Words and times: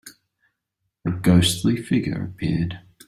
A 1.05 1.11
ghostly 1.11 1.77
figure 1.77 2.23
appeared. 2.23 2.79